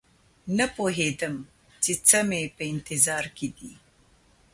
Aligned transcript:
نه 0.57 0.65
پوهېدم 0.75 1.35
چې 1.83 1.91
څه 2.07 2.19
مې 2.27 2.43
په 2.55 2.63
انتظار 2.73 3.25
کې 3.37 3.47
دي 3.57 3.73